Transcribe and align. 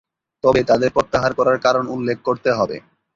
তবে 0.43 0.61
তাদের 0.63 0.89
প্রত্যাহার 0.95 1.31
করার 1.33 1.57
কারণ 1.65 1.83
উল্লেখ 1.95 2.17
করতে 2.23 2.49
হবে। 2.51 2.77